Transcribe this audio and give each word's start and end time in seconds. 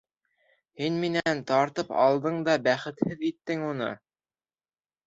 Һин 0.81 0.95
минән 1.03 1.43
тартып 1.53 1.93
алдың 2.07 2.41
да 2.49 2.57
бәхетһеҙ 2.71 3.23
иттең 3.33 3.71
уны. 3.71 3.93